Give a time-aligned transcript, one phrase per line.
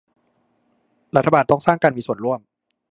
[1.15, 2.39] รัฐบาลต้องสร้างการมีส่วนร่วม